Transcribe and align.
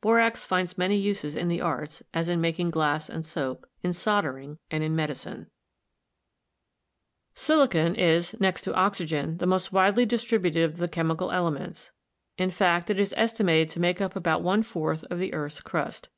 Borax 0.00 0.44
finds 0.46 0.78
many 0.78 0.96
uses 0.96 1.34
in 1.34 1.48
the 1.48 1.60
arts, 1.60 2.04
as 2.14 2.28
in 2.28 2.40
mak 2.40 2.60
ing 2.60 2.70
glass 2.70 3.08
and 3.10 3.26
soap, 3.26 3.66
in 3.82 3.92
soldering 3.92 4.58
and 4.70 4.84
in 4.84 4.94
medicine. 4.94 5.50
DESCRIPTIVE 7.34 7.74
MINERALOGY 7.74 7.96
273 7.96 8.00
Silicon 8.04 8.16
is, 8.16 8.40
next 8.40 8.62
to 8.62 8.74
oxygen, 8.76 9.38
the 9.38 9.48
most 9.48 9.72
widely 9.72 10.06
distributed 10.06 10.62
of 10.62 10.76
the 10.76 10.86
chemical 10.86 11.32
elements; 11.32 11.90
in 12.38 12.52
fact, 12.52 12.90
it 12.90 13.00
is 13.00 13.12
estimated 13.16 13.70
to 13.70 13.80
make 13.80 14.00
up 14.00 14.14
about 14.14 14.44
one 14.44 14.62
fourth 14.62 15.02
of 15.10 15.18
the 15.18 15.34
earth's 15.34 15.60
crust. 15.60 16.10